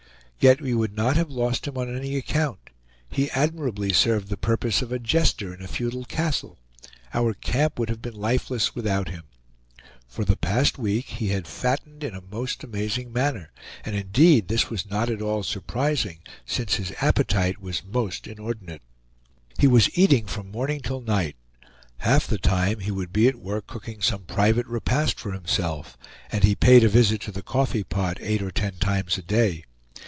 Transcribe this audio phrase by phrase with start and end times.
[0.43, 2.71] Yet we would not have lost him on any account;
[3.11, 6.57] he admirably served the purpose of a jester in a feudal castle;
[7.13, 9.25] our camp would have been lifeless without him.
[10.07, 13.51] For the past week he had fattened in a most amazing manner;
[13.85, 18.81] and indeed this was not at all surprising, since his appetite was most inordinate.
[19.59, 21.35] He was eating from morning till night;
[21.99, 25.99] half the time he would be at work cooking some private repast for himself,
[26.31, 29.65] and he paid a visit to the coffee pot eight or ten times a day.